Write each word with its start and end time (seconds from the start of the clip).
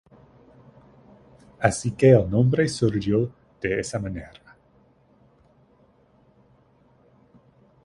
Así 1.59 1.91
que 1.95 2.09
el 2.09 2.27
nombre 2.27 2.67
surgió 2.67 3.31
de 3.61 3.81
esa 3.81 3.99
manera. 3.99 4.31